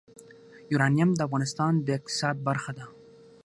[0.71, 2.85] یورانیم د افغانستان د اقتصاد برخه ده.